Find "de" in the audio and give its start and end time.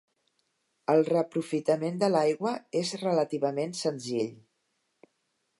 2.05-2.09